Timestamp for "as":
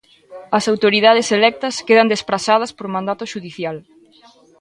0.57-0.63